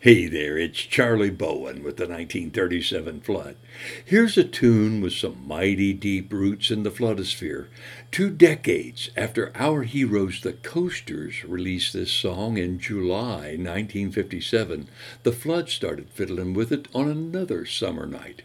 [0.00, 3.56] Hey there, it's Charlie Bowen with the 1937 flood.
[4.04, 7.66] Here's a tune with some mighty deep roots in the floodosphere.
[8.12, 14.88] Two decades after our heroes, the Coasters, released this song in July 1957,
[15.24, 18.42] the flood started fiddling with it on another summer night.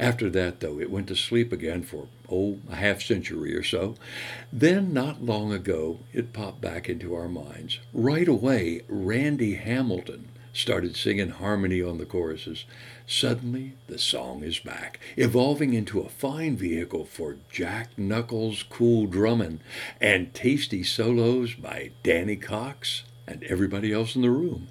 [0.00, 3.94] After that, though, it went to sleep again for, oh, a half century or so.
[4.52, 7.78] Then, not long ago, it popped back into our minds.
[7.92, 12.64] Right away, Randy Hamilton started singing harmony on the choruses.
[13.06, 19.60] Suddenly, the song is back, evolving into a fine vehicle for Jack Knuckles' cool drumming
[20.00, 24.68] and tasty solos by Danny Cox and everybody else in the room.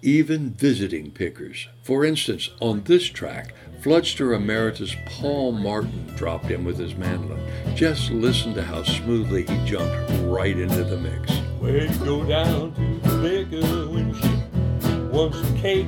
[0.00, 1.68] Even visiting pickers.
[1.82, 7.40] For instance, on this track, Floodster Emeritus Paul Martin dropped in with his mandolin.
[7.76, 11.32] Just listen to how smoothly he jumped right into the mix.
[11.60, 13.18] Where you go down to the
[15.18, 15.86] wants some cake.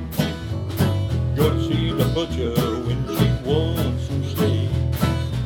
[1.37, 2.53] Go to see the butcher
[2.85, 4.69] when she wants some steak.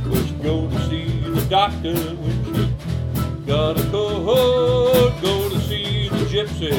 [0.09, 5.21] Where she go to see the doctor when she got a cold.
[5.21, 6.73] Go to see the gypsy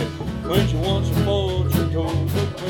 [0.48, 2.65] when she wants some fortune told.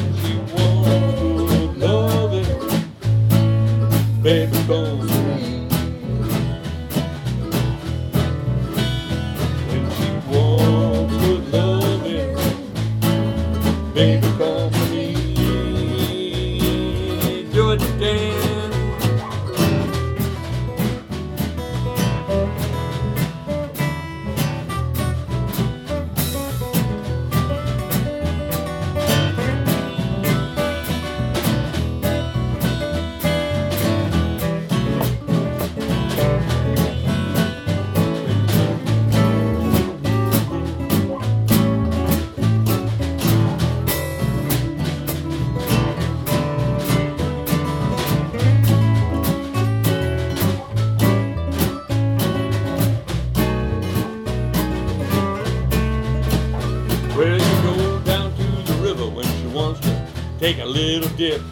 [60.47, 61.43] Take a little dip.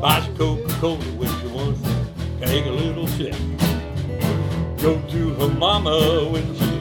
[0.00, 3.34] Buy some Coca-Cola when she wants to take a little sip.
[4.80, 6.72] Go to her mama when she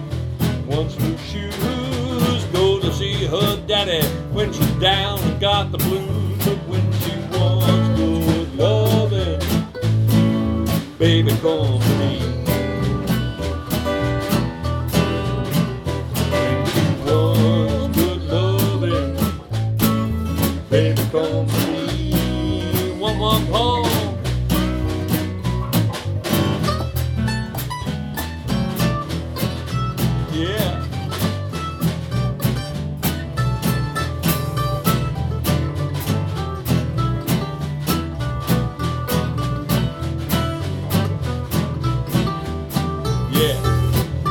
[0.68, 2.44] wants new shoes.
[2.54, 6.46] Go to see her daddy when she's down and got the blues.
[6.46, 9.40] But when she wants good loving,
[11.00, 11.93] baby, come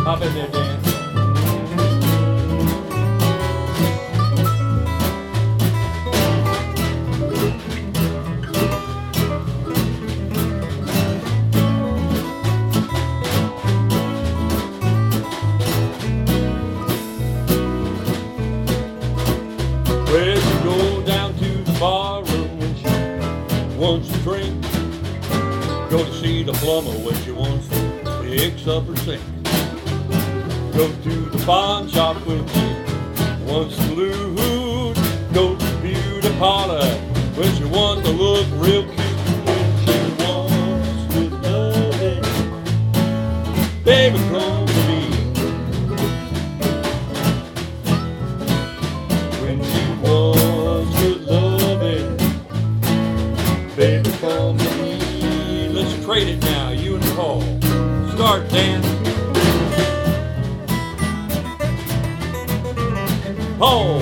[0.05, 0.83] Hop in there, Dan.
[20.09, 21.73] Well, you go down to the
[22.59, 24.63] when she wants to drink.
[25.91, 29.42] Go to see the plumber when she wants to fix up her sink.
[30.73, 32.65] Go to the pawn shop when she
[33.45, 34.97] wants to loot.
[35.35, 36.83] Go to beauty parlor
[37.37, 38.99] when she wants to look real cute.
[39.47, 42.23] When she wants good loving,
[43.85, 45.01] baby, come to me.
[49.43, 52.17] When she wants good loving,
[53.77, 55.69] baby, come to me.
[55.69, 57.43] Let's trade it now, you and Paul.
[58.15, 59.02] Start, Dan.
[63.63, 64.01] Paul.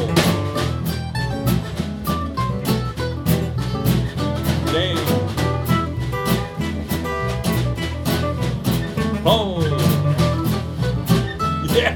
[11.74, 11.95] Yeah.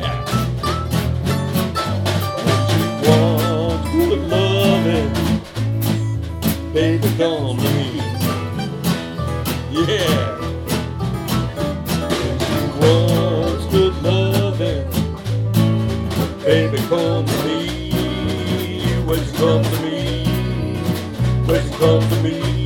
[3.03, 5.11] Wants good loving,
[6.75, 8.03] baby, come to me.
[9.73, 10.44] Yeah.
[19.05, 20.25] She come to me,
[21.47, 22.64] she come to me,